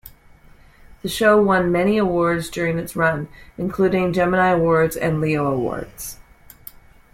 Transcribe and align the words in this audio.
The 1.03 1.07
show 1.09 1.39
won 1.39 1.71
many 1.71 1.99
awards 1.99 2.49
during 2.49 2.79
its 2.79 2.95
run, 2.95 3.27
including 3.55 4.13
Gemini 4.13 4.49
Awards 4.49 4.97
and 4.97 5.21
Leo 5.21 5.45
Awards. 5.45 6.17